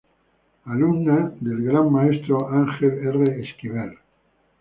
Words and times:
Alumna 0.65 1.27
del 1.39 1.61
gran 1.63 1.91
maestro 1.93 2.39
Ángel 2.51 3.05
R. 3.11 3.39
Esquivel. 3.43 3.95